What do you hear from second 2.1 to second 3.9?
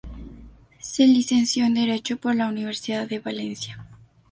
por la Universidad de Valencia.